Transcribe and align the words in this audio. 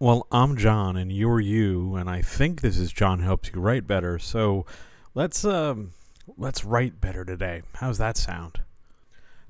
Well, 0.00 0.26
I'm 0.32 0.56
John, 0.56 0.96
and 0.96 1.12
you're 1.12 1.38
you, 1.38 1.94
and 1.94 2.10
I 2.10 2.20
think 2.20 2.62
this 2.62 2.78
is 2.78 2.92
John 2.92 3.20
helps 3.20 3.50
you 3.54 3.60
write 3.60 3.86
better. 3.86 4.18
So, 4.18 4.66
let's 5.14 5.44
um, 5.44 5.92
let's 6.36 6.64
write 6.64 7.00
better 7.00 7.24
today. 7.24 7.62
How's 7.74 7.98
that 7.98 8.16
sound? 8.16 8.62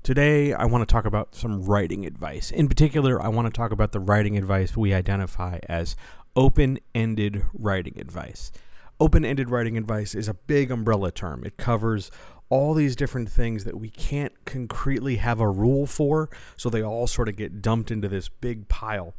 Today, 0.03 0.53
I 0.53 0.65
want 0.65 0.87
to 0.87 0.93
talk 0.93 1.05
about 1.05 1.33
some 1.33 1.63
writing 1.63 2.05
advice. 2.05 2.51
In 2.51 2.67
particular, 2.67 3.19
I 3.19 3.27
want 3.27 3.47
to 3.47 3.57
talk 3.57 3.71
about 3.71 3.91
the 3.91 3.99
writing 3.99 4.37
advice 4.37 4.77
we 4.77 4.93
identify 4.93 5.57
as 5.67 5.95
open 6.35 6.77
ended 6.93 7.47
writing 7.51 7.99
advice. 7.99 8.51
Open 8.99 9.25
ended 9.25 9.49
writing 9.49 9.77
advice 9.77 10.13
is 10.13 10.27
a 10.27 10.35
big 10.35 10.69
umbrella 10.69 11.11
term. 11.11 11.43
It 11.43 11.57
covers 11.57 12.11
all 12.49 12.73
these 12.73 12.95
different 12.95 13.29
things 13.29 13.63
that 13.63 13.77
we 13.77 13.89
can't 13.89 14.33
concretely 14.45 15.17
have 15.17 15.39
a 15.39 15.49
rule 15.49 15.85
for, 15.85 16.29
so 16.55 16.69
they 16.69 16.83
all 16.83 17.07
sort 17.07 17.27
of 17.27 17.35
get 17.35 17.61
dumped 17.61 17.91
into 17.91 18.07
this 18.07 18.29
big 18.29 18.67
pile. 18.67 19.13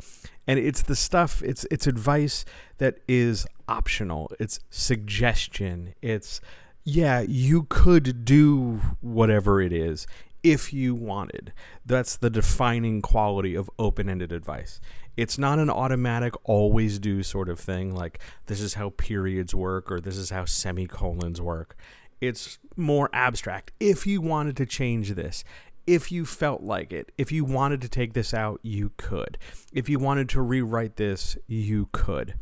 And 0.46 0.58
it's 0.58 0.82
the 0.82 0.96
stuff, 0.96 1.42
it's 1.42 1.66
it's 1.70 1.86
advice 1.86 2.44
that 2.78 2.98
is 3.08 3.46
optional. 3.68 4.30
It's 4.38 4.60
suggestion. 4.70 5.94
It's 6.00 6.40
yeah, 6.84 7.20
you 7.20 7.64
could 7.64 8.24
do 8.24 8.80
whatever 9.00 9.60
it 9.60 9.72
is 9.72 10.06
if 10.44 10.72
you 10.72 10.94
wanted. 10.94 11.52
That's 11.84 12.16
the 12.16 12.30
defining 12.30 13.02
quality 13.02 13.56
of 13.56 13.68
open 13.78 14.08
ended 14.08 14.30
advice. 14.30 14.80
It's 15.16 15.38
not 15.38 15.58
an 15.58 15.68
automatic 15.68 16.34
always 16.44 17.00
do 17.00 17.24
sort 17.24 17.48
of 17.48 17.58
thing, 17.58 17.92
like 17.92 18.20
this 18.46 18.60
is 18.60 18.74
how 18.74 18.90
periods 18.90 19.54
work 19.54 19.90
or 19.90 20.00
this 20.00 20.16
is 20.16 20.30
how 20.30 20.44
semicolons 20.44 21.40
work. 21.40 21.76
It's 22.20 22.58
more 22.76 23.10
abstract. 23.12 23.72
If 23.78 24.06
you 24.06 24.20
wanted 24.20 24.56
to 24.56 24.66
change 24.66 25.14
this, 25.14 25.44
if 25.86 26.10
you 26.10 26.26
felt 26.26 26.62
like 26.62 26.92
it, 26.92 27.12
if 27.16 27.30
you 27.30 27.44
wanted 27.44 27.80
to 27.82 27.88
take 27.88 28.12
this 28.12 28.34
out, 28.34 28.60
you 28.62 28.92
could. 28.96 29.38
If 29.72 29.88
you 29.88 29.98
wanted 29.98 30.28
to 30.30 30.42
rewrite 30.42 30.96
this, 30.96 31.36
you 31.46 31.88
could. 31.92 32.34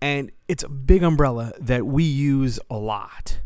And 0.00 0.30
it's 0.46 0.62
a 0.62 0.68
big 0.68 1.02
umbrella 1.02 1.52
that 1.58 1.86
we 1.86 2.04
use 2.04 2.60
a 2.70 2.76
lot. 2.76 3.40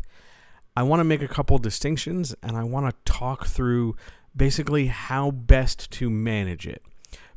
I 0.75 0.83
want 0.83 0.99
to 0.99 1.05
make 1.05 1.21
a 1.21 1.27
couple 1.27 1.57
distinctions 1.57 2.35
and 2.43 2.55
I 2.55 2.63
want 2.63 2.89
to 2.89 3.11
talk 3.11 3.47
through 3.47 3.95
basically 4.35 4.87
how 4.87 5.31
best 5.31 5.91
to 5.91 6.09
manage 6.09 6.67
it. 6.67 6.83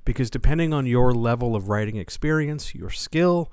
Because 0.05 0.31
depending 0.31 0.75
on 0.75 0.87
your 0.87 1.15
level 1.15 1.57
of 1.57 1.69
writing 1.69 1.97
experience, 1.97 2.75
your 2.75 2.91
skill, 2.91 3.51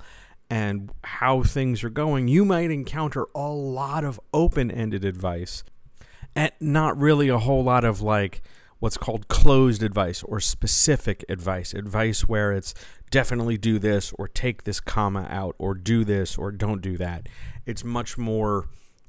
and 0.52 0.90
how 1.02 1.42
things 1.42 1.82
are 1.82 1.88
going, 1.88 2.28
you 2.28 2.44
might 2.44 2.70
encounter 2.70 3.26
a 3.34 3.48
lot 3.48 4.04
of 4.04 4.20
open 4.34 4.70
ended 4.70 5.02
advice 5.02 5.64
and 6.36 6.52
not 6.60 6.94
really 6.98 7.30
a 7.30 7.38
whole 7.38 7.64
lot 7.64 7.86
of 7.86 8.02
like 8.02 8.42
what's 8.78 8.98
called 8.98 9.28
closed 9.28 9.82
advice 9.82 10.22
or 10.24 10.40
specific 10.40 11.24
advice. 11.26 11.72
Advice 11.72 12.28
where 12.28 12.52
it's 12.52 12.74
definitely 13.10 13.56
do 13.56 13.78
this 13.78 14.12
or 14.18 14.28
take 14.28 14.64
this 14.64 14.78
comma 14.78 15.26
out 15.30 15.56
or 15.56 15.72
do 15.72 16.04
this 16.04 16.36
or 16.36 16.52
don't 16.52 16.82
do 16.82 16.98
that. 16.98 17.30
It's 17.64 17.82
much 17.82 18.18
more 18.18 18.68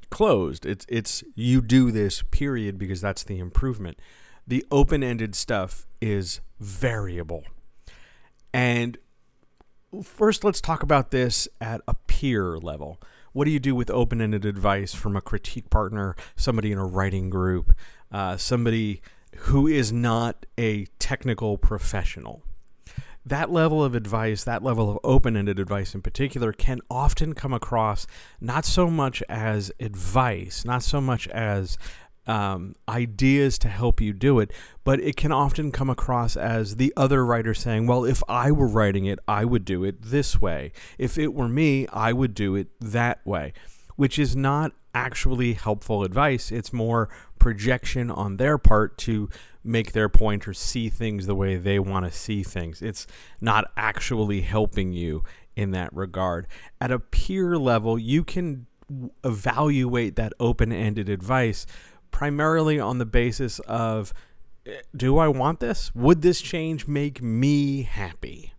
closed. 0.09 0.65
It's 0.65 0.85
it's 0.87 1.25
you 1.35 1.59
do 1.59 1.91
this 1.91 2.23
period 2.31 2.77
because 2.77 3.01
that's 3.01 3.23
the 3.23 3.39
improvement. 3.39 3.99
The 4.47 4.65
open-ended 4.71 5.35
stuff 5.35 5.85
is 5.99 6.39
variable. 6.61 7.43
And 8.53 8.97
first 10.01 10.43
let's 10.43 10.61
talk 10.61 10.81
about 10.81 11.11
this 11.11 11.47
at 11.61 11.81
a 11.87 11.93
peer 12.07 12.57
level. 12.57 12.99
What 13.33 13.45
do 13.45 13.51
you 13.51 13.59
do 13.59 13.75
with 13.75 13.89
open-ended 13.89 14.45
advice 14.45 14.93
from 14.93 15.15
a 15.15 15.21
critique 15.21 15.69
partner, 15.69 16.15
somebody 16.35 16.71
in 16.71 16.77
a 16.77 16.85
writing 16.85 17.29
group, 17.29 17.75
uh, 18.11 18.37
somebody 18.37 19.01
who 19.37 19.67
is 19.67 19.91
not 19.91 20.45
a 20.57 20.85
technical 20.99 21.57
professional? 21.57 22.43
that 23.25 23.51
level 23.51 23.83
of 23.83 23.95
advice, 23.95 24.43
that 24.43 24.63
level 24.63 24.89
of 24.89 24.99
open 25.03 25.37
ended 25.37 25.59
advice 25.59 25.95
in 25.95 26.01
particular, 26.01 26.51
can 26.51 26.81
often 26.89 27.33
come 27.33 27.53
across 27.53 28.05
not 28.41 28.65
so 28.65 28.89
much 28.89 29.23
as 29.29 29.71
advice, 29.79 30.65
not 30.65 30.83
so 30.83 30.99
much 30.99 31.27
as 31.29 31.77
um, 32.27 32.75
ideas 32.87 33.57
to 33.59 33.67
help 33.67 33.99
you 33.99 34.13
do 34.13 34.39
it, 34.39 34.51
but 34.83 34.99
it 34.99 35.15
can 35.15 35.31
often 35.31 35.71
come 35.71 35.89
across 35.89 36.37
as 36.37 36.77
the 36.77 36.93
other 36.95 37.25
writer 37.25 37.53
saying, 37.53 37.87
Well, 37.87 38.05
if 38.05 38.23
I 38.27 38.51
were 38.51 38.67
writing 38.67 39.05
it, 39.05 39.19
I 39.27 39.45
would 39.45 39.65
do 39.65 39.83
it 39.83 40.01
this 40.01 40.41
way. 40.41 40.71
If 40.97 41.17
it 41.17 41.33
were 41.33 41.49
me, 41.49 41.87
I 41.87 42.13
would 42.13 42.33
do 42.33 42.55
it 42.55 42.67
that 42.79 43.25
way, 43.25 43.53
which 43.95 44.17
is 44.17 44.35
not 44.35 44.71
actually 44.95 45.53
helpful 45.53 46.03
advice. 46.03 46.51
It's 46.51 46.71
more 46.71 47.09
projection 47.39 48.09
on 48.09 48.37
their 48.37 48.57
part 48.57 48.97
to 48.99 49.29
make 49.63 49.93
their 49.93 50.09
point 50.09 50.47
or 50.47 50.53
see 50.53 50.89
things 50.89 51.25
the 51.25 51.35
way 51.35 51.55
they 51.55 51.79
want 51.79 52.05
to 52.05 52.11
see 52.11 52.43
things. 52.43 52.81
It's 52.81 53.07
not 53.41 53.71
actually 53.75 54.41
helping 54.41 54.93
you 54.93 55.23
in 55.55 55.71
that 55.71 55.93
regard. 55.93 56.47
At 56.79 56.91
a 56.91 56.99
peer 56.99 57.57
level, 57.57 57.97
you 57.97 58.23
can 58.23 58.67
evaluate 59.23 60.15
that 60.15 60.33
open 60.39 60.71
ended 60.71 61.09
advice 61.09 61.65
primarily 62.13 62.79
on 62.79 62.97
the 62.99 63.05
basis 63.05 63.59
of 63.59 64.13
do 64.95 65.17
I 65.17 65.27
want 65.27 65.59
this? 65.59 65.93
Would 65.93 66.21
this 66.21 66.39
change 66.39 66.87
make 66.87 67.21
me 67.21 67.81
happy? 67.81 68.53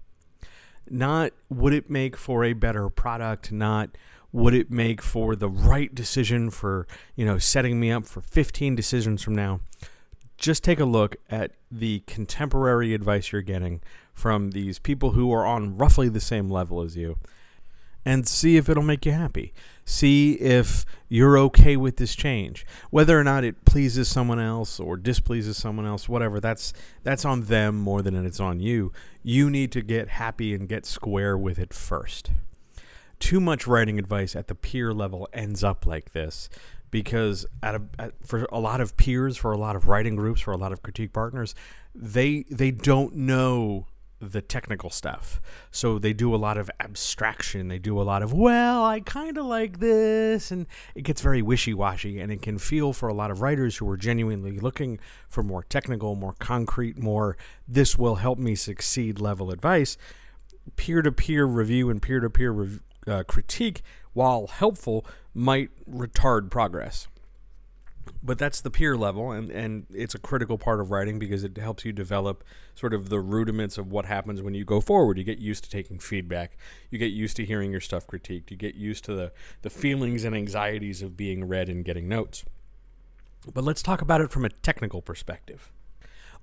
Not 0.91 1.33
would 1.49 1.73
it 1.73 1.89
make 1.89 2.15
for 2.15 2.45
a 2.45 2.53
better 2.53 2.91
product, 2.91 3.51
not 3.51 3.97
would 4.31 4.53
it 4.53 4.71
make 4.71 5.01
for 5.01 5.35
the 5.35 5.49
right 5.49 5.95
decision 5.95 6.51
for, 6.51 6.87
you 7.15 7.25
know, 7.25 7.39
setting 7.39 7.81
me 7.81 7.91
up 7.91 8.05
for 8.05 8.21
15 8.21 8.75
decisions 8.75 9.23
from 9.23 9.35
now 9.35 9.61
just 10.37 10.65
take 10.65 10.81
a 10.81 10.85
look 10.85 11.17
at 11.31 11.53
the 11.71 12.03
contemporary 12.07 12.95
advice 12.95 13.33
you're 13.33 13.43
getting 13.43 13.81
from 14.13 14.51
these 14.51 14.79
people 14.79 15.13
who 15.13 15.33
are 15.33 15.47
on 15.47 15.77
roughly 15.77 16.09
the 16.09 16.21
same 16.21 16.51
level 16.51 16.81
as 16.83 16.97
you 16.97 17.17
and 18.05 18.29
see 18.29 18.57
if 18.57 18.69
it'll 18.69 18.83
make 18.83 19.07
you 19.07 19.13
happy. 19.13 19.53
See 19.85 20.35
if 20.35 20.85
you're 21.09 21.39
okay 21.39 21.77
with 21.77 21.97
this 21.97 22.15
change. 22.15 22.67
Whether 22.91 23.19
or 23.19 23.25
not 23.25 23.45
it 23.45 23.65
pleases 23.65 24.09
someone 24.09 24.41
else 24.41 24.81
or 24.81 24.97
displeases 24.97 25.57
someone 25.57 25.87
else, 25.87 26.09
whatever, 26.09 26.41
that's 26.41 26.73
that's 27.03 27.25
on 27.25 27.43
them 27.43 27.77
more 27.77 28.03
than 28.03 28.15
it's 28.27 28.41
on 28.41 28.61
you. 28.61 28.93
You 29.23 29.51
need 29.51 29.73
to 29.73 29.83
get 29.83 30.09
happy 30.11 30.55
and 30.55 30.69
get 30.69 30.87
square 30.87 31.37
with 31.37 31.59
it 31.59 31.73
first. 31.73 32.31
Too 33.21 33.41
much 33.41 33.67
writing 33.67 33.99
advice 33.99 34.35
at 34.37 34.49
the 34.49 34.55
peer 34.55 34.93
level 34.93 35.29
ends 35.33 35.63
up 35.65 35.87
like 35.87 36.13
this 36.13 36.49
because 36.91 37.47
at 37.63 37.75
a, 37.75 37.83
at, 37.99 38.13
for 38.25 38.47
a 38.53 38.61
lot 38.61 38.81
of 38.81 38.97
peers, 38.97 39.37
for 39.37 39.53
a 39.53 39.59
lot 39.59 39.77
of 39.77 39.89
writing 39.89 40.15
groups, 40.15 40.41
for 40.41 40.53
a 40.53 40.57
lot 40.57 40.73
of 40.73 40.83
critique 40.83 41.13
partners, 41.13 41.55
they 41.95 42.45
they 42.51 42.71
don't 42.71 43.15
know 43.15 43.87
the 44.33 44.43
technical 44.43 44.91
stuff. 44.91 45.41
So 45.71 45.99
they 45.99 46.13
do 46.13 46.35
a 46.35 46.37
lot 46.37 46.57
of 46.57 46.71
abstraction. 46.81 47.69
They 47.69 47.79
do 47.79 48.01
a 48.01 48.03
lot 48.03 48.23
of, 48.23 48.33
well, 48.33 48.85
I 48.85 49.01
kind 49.01 49.39
of 49.39 49.47
like 49.47 49.81
this. 49.81 50.51
And 50.51 50.67
it 50.95 51.03
gets 51.03 51.21
very 51.21 51.43
wishy 51.43 51.75
washy. 51.75 52.21
And 52.21 52.33
it 52.33 52.43
can 52.43 52.59
feel 52.59 52.93
for 52.93 53.09
a 53.09 53.15
lot 53.15 53.31
of 53.31 53.41
writers 53.41 53.77
who 53.77 53.89
are 53.89 53.97
genuinely 53.97 54.59
looking 54.59 54.99
for 55.29 55.43
more 55.43 55.63
technical, 55.63 56.15
more 56.15 56.35
concrete, 56.39 56.99
more 56.99 57.37
this 57.67 57.99
will 57.99 58.17
help 58.17 58.39
me 58.39 58.55
succeed 58.55 59.21
level 59.21 59.51
advice. 59.51 59.97
Peer 60.77 61.03
to 61.03 61.13
peer 61.13 61.45
review 61.45 61.91
and 61.91 62.01
peer 62.01 62.21
to 62.21 62.31
peer 62.31 62.81
critique, 63.27 63.83
while 64.15 64.47
helpful, 64.47 65.05
might 65.35 65.71
retard 65.87 66.51
progress. 66.51 67.09
But 68.23 68.39
that's 68.39 68.61
the 68.61 68.71
peer 68.71 68.97
level, 68.97 69.31
and, 69.33 69.51
and 69.51 69.87
it's 69.93 70.15
a 70.15 70.19
critical 70.19 70.59
part 70.59 70.81
of 70.81 70.91
writing 70.91 71.19
because 71.19 71.45
it 71.45 71.57
helps 71.59 71.85
you 71.85 71.93
develop 71.93 72.43
sort 72.75 72.95
of 72.95 73.09
the 73.09 73.21
rudiments 73.21 73.77
of 73.77 73.91
what 73.91 74.07
happens 74.07 74.41
when 74.43 74.55
you 74.55 74.65
go 74.65 74.81
forward. 74.81 75.19
You 75.19 75.25
get 75.25 75.39
used 75.39 75.65
to 75.65 75.71
taking 75.71 75.99
feedback, 75.99 76.57
you 76.91 76.99
get 76.99 77.13
used 77.13 77.37
to 77.37 77.45
hearing 77.45 77.71
your 77.71 77.81
stuff 77.81 78.07
critiqued, 78.07 78.51
you 78.51 78.57
get 78.57 78.75
used 78.75 79.05
to 79.05 79.15
the, 79.15 79.33
the 79.63 79.71
feelings 79.71 80.25
and 80.25 80.35
anxieties 80.35 81.03
of 81.03 81.17
being 81.17 81.47
read 81.47 81.69
and 81.69 81.85
getting 81.85 82.09
notes. 82.09 82.45
But 83.53 83.65
let's 83.65 83.83
talk 83.83 84.01
about 84.01 84.21
it 84.21 84.31
from 84.31 84.45
a 84.45 84.51
technical 84.51 85.03
perspective 85.03 85.71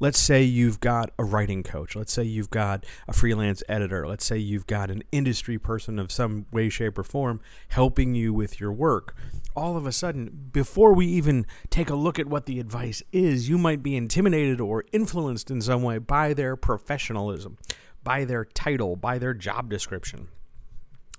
let's 0.01 0.19
say 0.19 0.41
you've 0.41 0.79
got 0.79 1.11
a 1.19 1.23
writing 1.23 1.61
coach, 1.61 1.95
let's 1.95 2.11
say 2.11 2.23
you've 2.23 2.49
got 2.49 2.85
a 3.07 3.13
freelance 3.13 3.61
editor, 3.69 4.07
let's 4.07 4.25
say 4.25 4.35
you've 4.35 4.65
got 4.65 4.89
an 4.89 5.03
industry 5.11 5.59
person 5.59 5.99
of 5.99 6.11
some 6.11 6.47
way, 6.51 6.69
shape, 6.69 6.97
or 6.97 7.03
form 7.03 7.39
helping 7.69 8.15
you 8.15 8.33
with 8.33 8.59
your 8.59 8.71
work. 8.73 9.15
All 9.55 9.77
of 9.77 9.85
a 9.85 9.91
sudden, 9.91 10.49
before 10.51 10.95
we 10.95 11.05
even 11.05 11.45
take 11.69 11.91
a 11.91 11.95
look 11.95 12.17
at 12.17 12.25
what 12.25 12.47
the 12.47 12.59
advice 12.59 13.03
is, 13.11 13.47
you 13.47 13.59
might 13.59 13.83
be 13.83 13.95
intimidated 13.95 14.59
or 14.59 14.85
influenced 14.91 15.51
in 15.51 15.61
some 15.61 15.83
way 15.83 15.99
by 15.99 16.33
their 16.33 16.55
professionalism, 16.55 17.59
by 18.03 18.25
their 18.25 18.43
title, 18.43 18.95
by 18.95 19.19
their 19.19 19.35
job 19.35 19.69
description. 19.69 20.29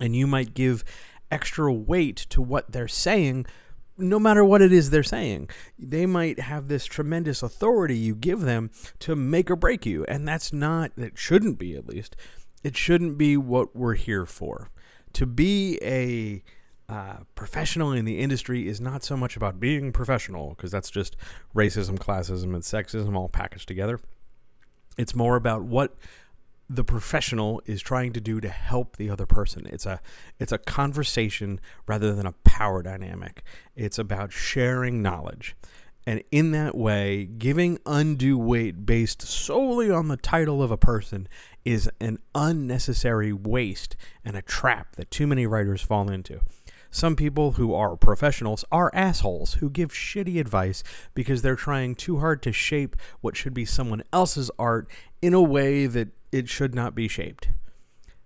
And 0.01 0.13
you 0.13 0.27
might 0.27 0.53
give 0.53 0.83
extra 1.31 1.71
weight 1.71 2.17
to 2.17 2.41
what 2.41 2.73
they're 2.73 2.89
saying 2.89 3.45
no 3.97 4.19
matter 4.19 4.43
what 4.43 4.61
it 4.61 4.71
is 4.71 4.89
they're 4.89 5.03
saying. 5.03 5.49
They 5.77 6.05
might 6.05 6.39
have 6.39 6.67
this 6.67 6.85
tremendous 6.85 7.43
authority 7.43 7.97
you 7.97 8.15
give 8.15 8.41
them 8.41 8.71
to 8.99 9.15
make 9.15 9.51
or 9.51 9.55
break 9.55 9.85
you. 9.85 10.03
And 10.05 10.27
that's 10.27 10.51
not, 10.51 10.91
it 10.97 11.17
shouldn't 11.17 11.59
be 11.59 11.75
at 11.75 11.87
least, 11.87 12.15
it 12.63 12.75
shouldn't 12.77 13.17
be 13.17 13.37
what 13.37 13.75
we're 13.75 13.95
here 13.95 14.25
for. 14.25 14.69
To 15.13 15.25
be 15.25 15.79
a 15.81 16.43
uh, 16.89 17.17
professional 17.35 17.91
in 17.91 18.05
the 18.05 18.19
industry 18.19 18.67
is 18.67 18.81
not 18.81 19.03
so 19.03 19.15
much 19.15 19.37
about 19.37 19.59
being 19.59 19.91
professional, 19.91 20.49
because 20.49 20.71
that's 20.71 20.89
just 20.89 21.15
racism, 21.55 21.97
classism, 21.97 22.53
and 22.53 22.63
sexism 22.63 23.15
all 23.15 23.29
packaged 23.29 23.67
together. 23.67 23.99
It's 24.97 25.15
more 25.15 25.35
about 25.35 25.63
what 25.63 25.95
the 26.75 26.83
professional 26.83 27.61
is 27.65 27.81
trying 27.81 28.13
to 28.13 28.21
do 28.21 28.41
to 28.41 28.49
help 28.49 28.97
the 28.97 29.09
other 29.09 29.25
person. 29.25 29.67
It's 29.67 29.85
a 29.85 30.01
it's 30.39 30.51
a 30.51 30.57
conversation 30.57 31.59
rather 31.87 32.13
than 32.13 32.25
a 32.25 32.33
power 32.43 32.81
dynamic. 32.81 33.43
It's 33.75 33.99
about 33.99 34.31
sharing 34.31 35.01
knowledge. 35.01 35.55
And 36.05 36.21
in 36.31 36.51
that 36.51 36.75
way, 36.75 37.25
giving 37.25 37.79
undue 37.85 38.37
weight 38.37 38.85
based 38.85 39.21
solely 39.21 39.89
on 39.89 40.09
the 40.09 40.17
title 40.17 40.61
of 40.61 40.69
a 40.69 40.77
person 40.77 41.29
is 41.63 41.89
an 42.01 42.19
unnecessary 42.35 43.31
waste 43.31 43.95
and 44.25 44.35
a 44.35 44.41
trap 44.41 44.97
that 44.97 45.11
too 45.11 45.27
many 45.27 45.47
writers 45.47 45.81
fall 45.81 46.11
into. 46.11 46.41
Some 46.91 47.15
people 47.15 47.53
who 47.53 47.73
are 47.73 47.95
professionals 47.95 48.65
are 48.71 48.91
assholes 48.93 49.55
who 49.55 49.69
give 49.69 49.91
shitty 49.91 50.39
advice 50.39 50.83
because 51.15 51.41
they're 51.41 51.55
trying 51.55 51.95
too 51.95 52.19
hard 52.19 52.43
to 52.43 52.53
shape 52.53 52.95
what 53.21 53.37
should 53.37 53.53
be 53.53 53.65
someone 53.65 54.03
else's 54.11 54.51
art 54.59 54.87
in 55.21 55.33
a 55.33 55.41
way 55.41 55.87
that 55.87 56.09
it 56.33 56.49
should 56.49 56.73
not 56.73 56.95
be 56.95 57.07
shaped. 57.07 57.49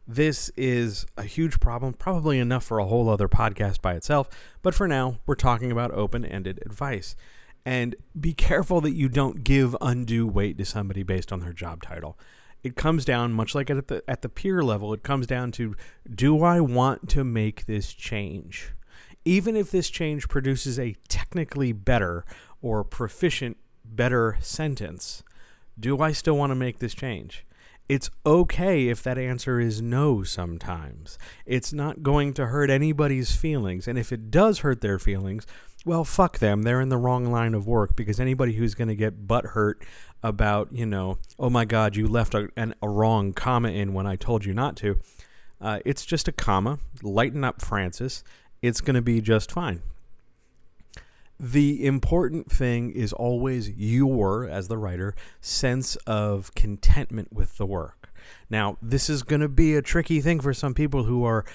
This 0.07 0.49
is 0.55 1.05
a 1.17 1.23
huge 1.23 1.59
problem, 1.59 1.93
probably 1.93 2.39
enough 2.39 2.63
for 2.63 2.79
a 2.79 2.85
whole 2.85 3.09
other 3.09 3.27
podcast 3.27 3.81
by 3.81 3.93
itself, 3.95 4.29
but 4.61 4.73
for 4.73 4.87
now, 4.87 5.19
we're 5.25 5.35
talking 5.35 5.69
about 5.69 5.91
open 5.91 6.23
ended 6.23 6.63
advice. 6.65 7.17
And 7.65 7.97
be 8.17 8.33
careful 8.33 8.79
that 8.79 8.93
you 8.93 9.09
don't 9.09 9.43
give 9.43 9.75
undue 9.81 10.25
weight 10.25 10.57
to 10.59 10.65
somebody 10.65 11.03
based 11.03 11.33
on 11.33 11.41
their 11.41 11.51
job 11.51 11.83
title. 11.83 12.17
It 12.63 12.77
comes 12.77 13.03
down, 13.03 13.33
much 13.33 13.53
like 13.53 13.69
at 13.69 13.89
the, 13.89 14.01
at 14.07 14.21
the 14.21 14.29
peer 14.29 14.63
level, 14.63 14.93
it 14.93 15.03
comes 15.03 15.27
down 15.27 15.51
to 15.53 15.75
do 16.09 16.41
I 16.41 16.61
want 16.61 17.09
to 17.09 17.25
make 17.25 17.65
this 17.65 17.91
change? 17.91 18.71
Even 19.25 19.57
if 19.57 19.69
this 19.69 19.89
change 19.89 20.29
produces 20.29 20.79
a 20.79 20.95
technically 21.09 21.73
better 21.73 22.23
or 22.61 22.85
proficient 22.85 23.57
better 23.83 24.37
sentence, 24.39 25.23
do 25.77 25.99
I 25.99 26.13
still 26.13 26.37
want 26.37 26.51
to 26.51 26.55
make 26.55 26.79
this 26.79 26.93
change? 26.93 27.45
It's 27.89 28.09
okay 28.25 28.89
if 28.89 29.01
that 29.03 29.17
answer 29.17 29.59
is 29.59 29.81
no 29.81 30.23
sometimes. 30.23 31.17
It's 31.45 31.71
not 31.71 32.03
going 32.03 32.33
to 32.33 32.47
hurt 32.47 32.69
anybody's 32.69 33.35
feelings. 33.35 33.87
And 33.87 33.97
if 33.97 34.11
it 34.11 34.29
does 34.29 34.59
hurt 34.59 34.81
their 34.81 34.99
feelings, 34.99 35.47
well, 35.85 36.03
fuck 36.03 36.39
them. 36.39 36.63
They're 36.63 36.81
in 36.81 36.89
the 36.89 36.97
wrong 36.97 37.31
line 37.31 37.53
of 37.53 37.65
work 37.65 37.95
because 37.95 38.19
anybody 38.19 38.53
who's 38.53 38.75
going 38.75 38.89
to 38.89 38.95
get 38.95 39.25
butt 39.25 39.45
hurt 39.45 39.85
about, 40.21 40.73
you 40.73 40.85
know, 40.85 41.19
oh 41.39 41.49
my 41.49 41.63
God, 41.63 41.95
you 41.95 42.07
left 42.07 42.33
a, 42.33 42.49
an, 42.57 42.75
a 42.81 42.89
wrong 42.89 43.31
comma 43.31 43.69
in 43.69 43.93
when 43.93 44.05
I 44.05 44.17
told 44.17 44.43
you 44.43 44.53
not 44.53 44.75
to, 44.77 44.99
uh, 45.61 45.79
it's 45.85 46.05
just 46.05 46.27
a 46.27 46.33
comma. 46.33 46.79
Lighten 47.01 47.45
up, 47.45 47.61
Francis. 47.61 48.23
It's 48.61 48.81
going 48.81 48.95
to 48.95 49.01
be 49.01 49.21
just 49.21 49.51
fine. 49.51 49.81
The 51.39 51.85
important 51.85 52.51
thing 52.51 52.89
is 52.89 53.13
always 53.13 53.69
your, 53.69 54.47
as 54.49 54.67
the 54.67 54.77
writer, 54.77 55.15
sense 55.39 55.95
of 56.07 56.53
contentment 56.55 57.31
with 57.31 57.57
the 57.57 57.65
work. 57.65 58.11
Now, 58.49 58.77
this 58.81 59.09
is 59.09 59.23
going 59.23 59.41
to 59.41 59.49
be 59.49 59.75
a 59.75 59.81
tricky 59.81 60.19
thing 60.19 60.39
for 60.39 60.53
some 60.53 60.73
people 60.73 61.03
who 61.03 61.23
are 61.23 61.45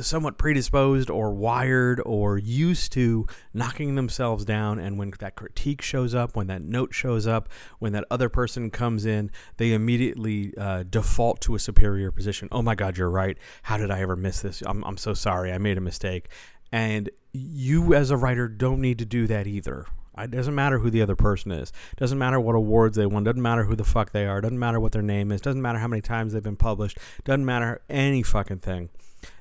somewhat 0.00 0.38
predisposed 0.38 1.10
or 1.10 1.32
wired 1.32 2.00
or 2.04 2.38
used 2.38 2.92
to 2.92 3.26
knocking 3.52 3.94
themselves 3.94 4.44
down. 4.44 4.78
And 4.78 4.98
when 4.98 5.12
that 5.18 5.36
critique 5.36 5.82
shows 5.82 6.14
up, 6.14 6.34
when 6.34 6.46
that 6.48 6.62
note 6.62 6.94
shows 6.94 7.26
up, 7.26 7.48
when 7.78 7.92
that 7.92 8.04
other 8.10 8.28
person 8.28 8.70
comes 8.70 9.06
in, 9.06 9.30
they 9.56 9.72
immediately 9.72 10.52
uh, 10.56 10.84
default 10.84 11.40
to 11.42 11.54
a 11.54 11.58
superior 11.58 12.10
position. 12.10 12.48
Oh 12.50 12.62
my 12.62 12.74
God, 12.74 12.96
you're 12.96 13.10
right. 13.10 13.38
How 13.64 13.76
did 13.76 13.90
I 13.90 14.00
ever 14.00 14.16
miss 14.16 14.40
this? 14.40 14.62
I'm, 14.66 14.84
I'm 14.84 14.96
so 14.96 15.14
sorry. 15.14 15.52
I 15.52 15.58
made 15.58 15.78
a 15.78 15.82
mistake. 15.82 16.28
And 16.74 17.08
you, 17.32 17.94
as 17.94 18.10
a 18.10 18.16
writer, 18.16 18.48
don't 18.48 18.80
need 18.80 18.98
to 18.98 19.04
do 19.04 19.28
that 19.28 19.46
either. 19.46 19.86
It 20.18 20.32
doesn't 20.32 20.56
matter 20.56 20.80
who 20.80 20.90
the 20.90 21.02
other 21.02 21.14
person 21.14 21.52
is. 21.52 21.72
It 21.92 22.00
doesn't 22.00 22.18
matter 22.18 22.40
what 22.40 22.56
awards 22.56 22.96
they 22.96 23.06
won. 23.06 23.22
Doesn't 23.22 23.40
matter 23.40 23.62
who 23.62 23.76
the 23.76 23.84
fuck 23.84 24.10
they 24.10 24.26
are. 24.26 24.40
Doesn't 24.40 24.58
matter 24.58 24.80
what 24.80 24.90
their 24.90 25.00
name 25.00 25.30
is. 25.30 25.40
Doesn't 25.40 25.62
matter 25.62 25.78
how 25.78 25.86
many 25.86 26.02
times 26.02 26.32
they've 26.32 26.42
been 26.42 26.56
published. 26.56 26.98
Doesn't 27.22 27.44
matter 27.44 27.80
any 27.88 28.24
fucking 28.24 28.58
thing. 28.58 28.88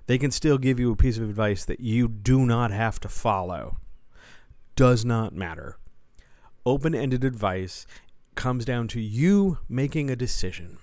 They 0.05 0.19
can 0.19 0.29
still 0.29 0.59
give 0.59 0.79
you 0.79 0.91
a 0.91 0.95
piece 0.95 1.17
of 1.17 1.27
advice 1.27 1.65
that 1.65 1.79
you 1.79 2.07
do 2.07 2.45
not 2.45 2.69
have 2.69 2.99
to 2.99 3.09
follow. 3.09 3.77
Does 4.75 5.03
not 5.03 5.33
matter. 5.33 5.77
Open 6.67 6.93
ended 6.93 7.23
advice 7.23 7.87
comes 8.35 8.63
down 8.63 8.87
to 8.89 9.01
you 9.01 9.57
making 9.67 10.11
a 10.11 10.15
decision. 10.15 10.77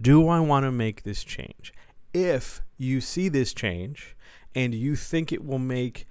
Do 0.00 0.28
I 0.28 0.38
want 0.38 0.66
to 0.66 0.70
make 0.70 1.02
this 1.02 1.24
change? 1.24 1.72
If 2.14 2.62
you 2.76 3.00
see 3.00 3.28
this 3.28 3.52
change 3.52 4.14
and 4.54 4.74
you 4.74 4.96
think 4.96 5.32
it 5.32 5.44
will 5.44 5.58
make 5.58 6.06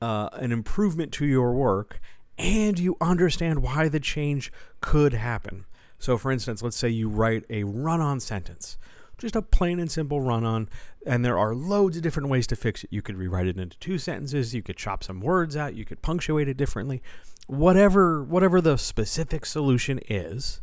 uh, 0.00 0.28
an 0.32 0.52
improvement 0.52 1.12
to 1.12 1.26
your 1.26 1.52
work 1.52 2.00
and 2.38 2.78
you 2.78 2.96
understand 3.00 3.62
why 3.62 3.88
the 3.88 4.00
change 4.00 4.52
could 4.80 5.14
happen. 5.14 5.64
So, 5.98 6.18
for 6.18 6.30
instance, 6.30 6.62
let's 6.62 6.76
say 6.76 6.88
you 6.88 7.08
write 7.08 7.44
a 7.48 7.64
run 7.64 8.00
on 8.00 8.20
sentence, 8.20 8.76
just 9.16 9.34
a 9.34 9.42
plain 9.42 9.80
and 9.80 9.90
simple 9.90 10.20
run 10.20 10.44
on, 10.44 10.68
and 11.06 11.24
there 11.24 11.38
are 11.38 11.54
loads 11.54 11.96
of 11.96 12.02
different 12.02 12.28
ways 12.28 12.46
to 12.48 12.56
fix 12.56 12.84
it. 12.84 12.92
You 12.92 13.00
could 13.00 13.16
rewrite 13.16 13.46
it 13.46 13.58
into 13.58 13.78
two 13.78 13.98
sentences, 13.98 14.54
you 14.54 14.62
could 14.62 14.76
chop 14.76 15.02
some 15.02 15.20
words 15.20 15.56
out, 15.56 15.74
you 15.74 15.86
could 15.86 16.02
punctuate 16.02 16.48
it 16.48 16.58
differently. 16.58 17.02
Whatever, 17.46 18.22
whatever 18.22 18.60
the 18.60 18.76
specific 18.76 19.46
solution 19.46 20.00
is, 20.08 20.60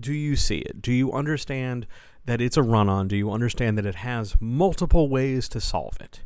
do 0.00 0.12
you 0.12 0.36
see 0.36 0.58
it? 0.58 0.82
Do 0.82 0.92
you 0.92 1.12
understand 1.12 1.86
that 2.26 2.40
it's 2.40 2.56
a 2.56 2.62
run 2.62 2.88
on? 2.88 3.08
Do 3.08 3.16
you 3.16 3.30
understand 3.30 3.76
that 3.78 3.86
it 3.86 3.96
has 3.96 4.36
multiple 4.40 5.08
ways 5.08 5.48
to 5.50 5.60
solve 5.60 5.96
it? 6.00 6.22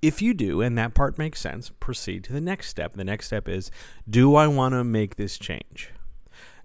If 0.00 0.20
you 0.20 0.34
do, 0.34 0.60
and 0.60 0.76
that 0.76 0.94
part 0.94 1.16
makes 1.16 1.40
sense, 1.40 1.70
proceed 1.78 2.24
to 2.24 2.32
the 2.32 2.40
next 2.40 2.68
step. 2.68 2.94
The 2.94 3.04
next 3.04 3.26
step 3.26 3.48
is 3.48 3.70
Do 4.08 4.34
I 4.34 4.48
want 4.48 4.72
to 4.74 4.84
make 4.84 5.16
this 5.16 5.38
change? 5.38 5.90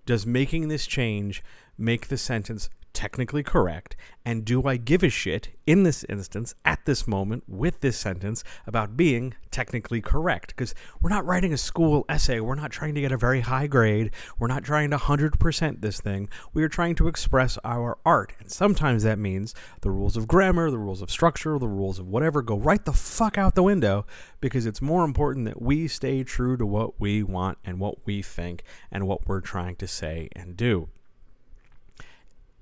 Does 0.05 0.25
making 0.25 0.67
this 0.67 0.87
change 0.87 1.43
make 1.77 2.07
the 2.07 2.17
sentence 2.17 2.69
technically 2.97 3.43
correct? 3.43 3.95
And 4.25 4.43
do 4.43 4.63
I 4.65 4.77
give 4.77 5.03
a 5.03 5.09
shit 5.09 5.49
in 5.67 5.83
this 5.83 6.03
instance, 6.05 6.55
at 6.65 6.83
this 6.85 7.07
moment, 7.07 7.43
with 7.47 7.81
this 7.81 7.95
sentence 7.95 8.43
about 8.65 8.97
being 8.97 9.35
technically 9.51 10.01
correct? 10.01 10.47
Because 10.47 10.73
we're 10.99 11.11
not 11.11 11.23
writing 11.23 11.53
a 11.53 11.57
school 11.57 12.05
essay. 12.09 12.39
We're 12.39 12.55
not 12.55 12.71
trying 12.71 12.95
to 12.95 13.01
get 13.01 13.11
a 13.11 13.17
very 13.17 13.41
high 13.41 13.67
grade. 13.67 14.09
We're 14.39 14.47
not 14.47 14.63
trying 14.63 14.89
to 14.89 14.97
100% 14.97 15.81
this 15.81 16.01
thing. 16.01 16.27
We 16.55 16.63
are 16.63 16.69
trying 16.69 16.95
to 16.95 17.07
express 17.07 17.59
our 17.63 17.99
art. 18.03 18.33
And 18.39 18.51
sometimes 18.51 19.03
that 19.03 19.19
means 19.19 19.53
the 19.81 19.91
rules 19.91 20.17
of 20.17 20.27
grammar, 20.27 20.71
the 20.71 20.79
rules 20.79 21.03
of 21.03 21.11
structure, 21.11 21.59
the 21.59 21.67
rules 21.67 21.99
of 21.99 22.07
whatever 22.07 22.41
go 22.41 22.57
right 22.57 22.83
the 22.83 22.93
fuck 22.93 23.37
out 23.37 23.53
the 23.53 23.61
window 23.61 24.07
because 24.41 24.65
it's 24.65 24.81
more 24.81 25.05
important 25.05 25.45
that 25.45 25.61
we 25.61 25.87
stay 25.87 26.23
true 26.23 26.57
to 26.57 26.65
what 26.65 26.99
we 26.99 27.21
want 27.21 27.59
and 27.63 27.79
what 27.79 28.07
we 28.07 28.23
think 28.23 28.63
and 28.91 29.07
what 29.07 29.27
we're 29.27 29.39
trying 29.39 29.75
to 29.75 29.87
say 29.87 30.29
and 30.35 30.57
do 30.57 30.89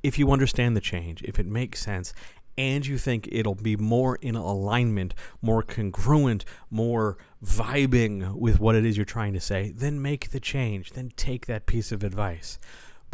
if 0.06 0.20
you 0.20 0.32
understand 0.32 0.78
the 0.78 0.82
change, 0.82 1.24
if 1.24 1.40
it 1.40 1.48
makes 1.48 1.82
sense, 1.82 2.14
and 2.60 2.86
you 2.86 2.96
think 3.00 3.28
it'll 3.32 3.56
be 3.56 3.76
more 3.76 4.18
in 4.18 4.36
alignment, 4.36 5.16
more 5.42 5.64
congruent, 5.64 6.46
more 6.70 7.18
vibing 7.44 8.36
with 8.36 8.60
what 8.60 8.76
it 8.76 8.86
is 8.86 8.98
you're 8.98 9.06
trying 9.06 9.34
to 9.34 9.40
say, 9.40 9.74
then 9.76 10.00
make 10.00 10.30
the 10.30 10.40
change. 10.40 10.92
Then 10.92 11.12
take 11.18 11.48
that 11.48 11.66
piece 11.66 11.92
of 11.92 12.04
advice. 12.04 12.60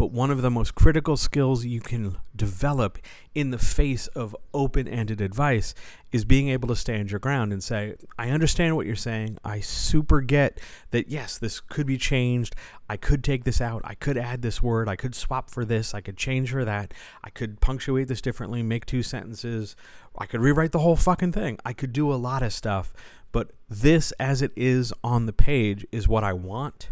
But 0.02 0.14
one 0.14 0.32
of 0.32 0.42
the 0.42 0.50
most 0.50 0.74
critical 0.74 1.16
skills 1.16 1.64
you 1.64 1.80
can 1.80 2.18
develop 2.36 2.98
in 3.36 3.52
the 3.52 3.60
face 3.60 4.08
of 4.08 4.36
open 4.52 4.88
ended 4.88 5.22
advice 5.22 5.76
is 6.12 6.26
being 6.26 6.50
able 6.50 6.68
to 6.70 6.76
stand 6.76 7.12
your 7.12 7.20
ground 7.20 7.54
and 7.54 7.64
say, 7.64 7.98
I 8.18 8.32
understand 8.32 8.76
what 8.76 8.88
you're 8.88 8.96
saying. 8.96 9.38
I 9.46 9.60
super 9.60 10.22
get 10.22 10.60
that, 10.90 11.10
yes, 11.10 11.38
this 11.38 11.60
could 11.60 11.86
be 11.86 12.00
changed. 12.00 12.56
I 12.90 12.98
could 12.98 13.24
take 13.24 13.44
this 13.44 13.62
out. 13.62 13.84
I 13.86 13.94
could 13.94 14.18
add 14.18 14.42
this 14.42 14.60
word. 14.60 14.90
I 14.90 14.96
could 14.96 15.14
swap 15.14 15.52
for 15.52 15.66
this. 15.66 15.94
I 15.94 16.02
could 16.02 16.18
change 16.18 16.50
for 16.50 16.66
that. 16.66 16.96
I 17.24 17.30
could 17.30 17.62
punctuate 17.62 18.08
this 18.08 18.22
differently, 18.22 18.64
make 18.64 18.88
two 18.88 19.04
sentences. 19.04 19.76
I 20.18 20.26
could 20.26 20.42
rewrite 20.42 20.72
the 20.72 20.80
whole 20.80 20.96
fucking 20.96 21.34
thing. 21.34 21.60
I 21.64 21.74
could 21.74 21.94
do 21.94 22.12
a 22.12 22.16
lot 22.16 22.42
of 22.42 22.54
stuff. 22.54 22.92
But 23.32 23.52
this, 23.70 24.14
as 24.14 24.42
it 24.42 24.52
is 24.56 24.94
on 25.04 25.28
the 25.28 25.32
page, 25.32 25.86
is 25.92 26.08
what 26.08 26.24
I 26.24 26.34
want 26.34 26.90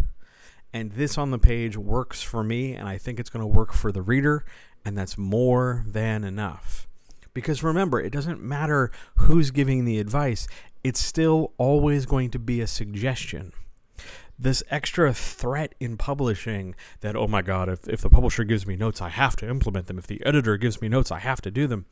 and 0.74 0.92
this 0.92 1.18
on 1.18 1.32
the 1.32 1.40
page 1.40 1.78
works 1.78 2.22
for 2.22 2.44
me, 2.44 2.74
and 2.74 2.88
I 2.88 2.98
think 2.98 3.20
it's 3.20 3.30
going 3.30 3.42
to 3.42 3.48
work 3.48 3.74
for 3.74 3.92
the 3.92 4.02
reader, 4.02 4.46
and 4.86 4.98
that's 4.98 5.18
more 5.18 5.84
than 5.88 6.24
enough. 6.24 6.88
Because 7.34 7.64
remember, 7.64 8.00
it 8.00 8.12
doesn't 8.12 8.42
matter 8.42 8.92
who's 9.16 9.52
giving 9.52 9.86
the 9.86 10.00
advice, 10.00 10.48
it's 10.84 11.00
still 11.00 11.54
always 11.58 12.06
going 12.06 12.30
to 12.32 12.40
be 12.40 12.62
a 12.62 12.68
suggestion. 12.68 13.52
this 14.40 14.64
extra 14.72 15.14
threat 15.14 15.76
in 15.80 15.98
publishing 15.98 16.74
that, 17.02 17.16
oh 17.16 17.28
my 17.28 17.42
God, 17.42 17.68
if, 17.68 17.88
if 17.88 18.02
the 18.02 18.10
publisher 18.10 18.46
gives 18.46 18.66
me 18.66 18.76
notes, 18.76 19.02
I 19.02 19.10
have 19.10 19.36
to 19.38 19.50
implement 19.50 19.88
them. 19.88 19.98
If 19.98 20.08
the 20.08 20.26
editor 20.26 20.56
gives 20.58 20.82
me 20.82 20.88
notes, 20.88 21.12
I 21.12 21.20
have 21.20 21.42
to 21.42 21.52
do 21.52 21.68
them. 21.68 21.86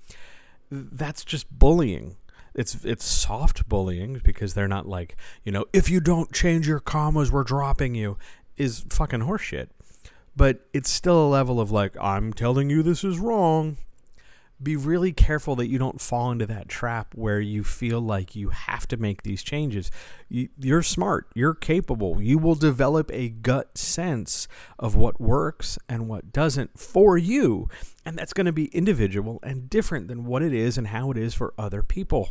That's 0.71 1.25
just 1.25 1.51
bullying. 1.51 2.15
It's 2.55 2.83
it's 2.83 3.05
soft 3.05 3.69
bullying 3.69 4.19
because 4.23 4.53
they're 4.53 4.67
not 4.67 4.87
like, 4.87 5.15
you 5.43 5.51
know, 5.51 5.65
if 5.73 5.89
you 5.89 5.99
don't 5.99 6.33
change 6.33 6.67
your 6.67 6.79
commas, 6.79 7.31
we're 7.31 7.43
dropping 7.43 7.93
you 7.93 8.17
is 8.57 8.85
fucking 8.89 9.21
horseshit. 9.21 9.67
But 10.35 10.67
it's 10.71 10.89
still 10.89 11.25
a 11.25 11.29
level 11.29 11.59
of 11.59 11.71
like, 11.71 11.95
I'm 11.99 12.31
telling 12.31 12.69
you 12.69 12.83
this 12.83 13.03
is 13.03 13.17
wrong 13.17 13.77
be 14.61 14.75
really 14.75 15.11
careful 15.11 15.55
that 15.55 15.67
you 15.67 15.77
don't 15.77 16.01
fall 16.01 16.31
into 16.31 16.45
that 16.47 16.67
trap 16.67 17.13
where 17.13 17.39
you 17.39 17.63
feel 17.63 18.01
like 18.01 18.35
you 18.35 18.49
have 18.49 18.87
to 18.87 18.97
make 18.97 19.21
these 19.21 19.43
changes. 19.43 19.91
You, 20.29 20.49
are 20.75 20.81
smart, 20.81 21.27
you're 21.35 21.53
capable, 21.53 22.21
you 22.21 22.39
will 22.39 22.55
develop 22.55 23.11
a 23.13 23.29
gut 23.29 23.77
sense 23.77 24.47
of 24.79 24.95
what 24.95 25.21
works 25.21 25.77
and 25.87 26.07
what 26.07 26.31
doesn't 26.31 26.79
for 26.79 27.17
you. 27.17 27.69
And 28.03 28.17
that's 28.17 28.33
going 28.33 28.45
to 28.45 28.51
be 28.51 28.65
individual 28.67 29.39
and 29.43 29.69
different 29.69 30.07
than 30.07 30.25
what 30.25 30.41
it 30.41 30.53
is 30.53 30.77
and 30.77 30.87
how 30.87 31.11
it 31.11 31.17
is 31.17 31.35
for 31.35 31.53
other 31.57 31.83
people. 31.83 32.29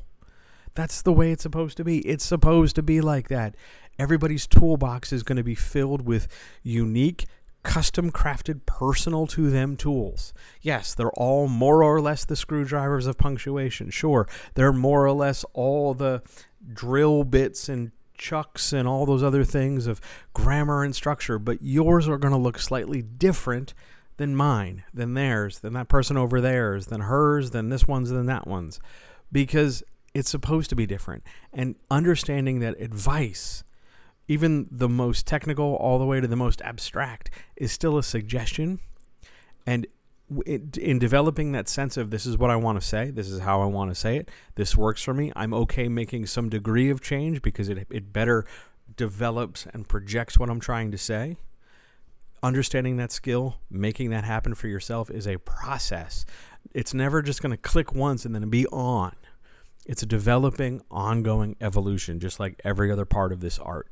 That's 0.74 1.02
the 1.02 1.12
way 1.12 1.32
it's 1.32 1.42
supposed 1.42 1.76
to 1.78 1.84
be. 1.84 2.00
It's 2.00 2.24
supposed 2.24 2.76
to 2.76 2.82
be 2.82 3.00
like 3.00 3.28
that. 3.28 3.54
Everybody's 3.98 4.46
toolbox 4.46 5.12
is 5.12 5.22
going 5.22 5.36
to 5.36 5.44
be 5.44 5.54
filled 5.54 6.06
with 6.06 6.28
unique 6.62 7.26
custom 7.62 8.12
crafted, 8.12 8.64
personal 8.64 9.26
to 9.26 9.50
them 9.50 9.76
tools. 9.76 10.32
Yes, 10.62 10.94
they're 10.94 11.10
all 11.10 11.48
more 11.48 11.82
or 11.82 12.00
less 12.00 12.24
the 12.24 12.36
screwdrivers 12.36 13.06
of 13.06 13.18
punctuation. 13.18 13.90
Sure, 13.90 14.28
they're 14.54 14.72
more 14.72 15.04
or 15.04 15.12
less 15.12 15.44
all 15.52 15.92
the 15.92 16.22
drill 16.72 17.24
bits 17.24 17.68
and 17.68 17.90
chucks 18.16 18.72
and 18.72 18.86
all 18.86 19.04
those 19.04 19.22
other 19.22 19.44
things 19.44 19.86
of 19.86 20.00
grammar 20.32 20.84
and 20.84 20.94
structure, 20.94 21.38
but 21.38 21.60
yours 21.60 22.08
are 22.08 22.18
going 22.18 22.32
to 22.32 22.38
look 22.38 22.58
slightly 22.58 23.02
different 23.02 23.74
than 24.16 24.36
mine, 24.36 24.84
than 24.94 25.14
theirs, 25.14 25.58
than 25.58 25.74
that 25.74 25.88
person 25.88 26.16
over 26.16 26.40
theirs, 26.40 26.86
than 26.86 27.02
hers, 27.02 27.50
than 27.50 27.68
this 27.68 27.86
one's, 27.86 28.10
than 28.10 28.26
that 28.26 28.46
one's. 28.46 28.80
Because 29.30 29.82
it's 30.14 30.30
supposed 30.30 30.70
to 30.70 30.76
be 30.76 30.86
different. 30.86 31.22
And 31.52 31.74
understanding 31.90 32.60
that 32.60 32.80
advice 32.80 33.64
even 34.28 34.66
the 34.70 34.88
most 34.88 35.26
technical, 35.26 35.74
all 35.76 35.98
the 35.98 36.06
way 36.06 36.20
to 36.20 36.26
the 36.26 36.36
most 36.36 36.60
abstract, 36.62 37.30
is 37.56 37.72
still 37.72 37.96
a 37.98 38.02
suggestion. 38.02 38.80
And 39.66 39.86
in 40.44 40.98
developing 40.98 41.52
that 41.52 41.68
sense 41.68 41.96
of 41.96 42.10
this 42.10 42.26
is 42.26 42.36
what 42.36 42.50
I 42.50 42.56
want 42.56 42.80
to 42.80 42.86
say, 42.86 43.10
this 43.10 43.28
is 43.28 43.40
how 43.40 43.62
I 43.62 43.66
want 43.66 43.90
to 43.90 43.94
say 43.94 44.16
it, 44.16 44.28
this 44.56 44.76
works 44.76 45.02
for 45.02 45.14
me, 45.14 45.32
I'm 45.36 45.54
okay 45.54 45.88
making 45.88 46.26
some 46.26 46.48
degree 46.48 46.90
of 46.90 47.00
change 47.00 47.42
because 47.42 47.68
it, 47.68 47.86
it 47.90 48.12
better 48.12 48.44
develops 48.96 49.66
and 49.66 49.88
projects 49.88 50.38
what 50.38 50.50
I'm 50.50 50.60
trying 50.60 50.90
to 50.90 50.98
say. 50.98 51.36
Understanding 52.42 52.96
that 52.96 53.12
skill, 53.12 53.56
making 53.70 54.10
that 54.10 54.24
happen 54.24 54.54
for 54.54 54.68
yourself 54.68 55.10
is 55.10 55.26
a 55.26 55.38
process. 55.38 56.26
It's 56.74 56.92
never 56.92 57.22
just 57.22 57.40
going 57.40 57.52
to 57.52 57.56
click 57.56 57.94
once 57.94 58.24
and 58.24 58.34
then 58.34 58.48
be 58.50 58.66
on. 58.68 59.14
It's 59.86 60.02
a 60.02 60.06
developing, 60.06 60.82
ongoing 60.90 61.56
evolution, 61.60 62.18
just 62.18 62.40
like 62.40 62.60
every 62.64 62.90
other 62.90 63.04
part 63.04 63.32
of 63.32 63.40
this 63.40 63.58
art. 63.58 63.88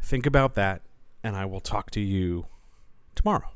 Think 0.00 0.26
about 0.26 0.54
that, 0.54 0.82
and 1.22 1.36
I 1.36 1.44
will 1.44 1.60
talk 1.60 1.90
to 1.92 2.00
you 2.00 2.46
tomorrow. 3.14 3.50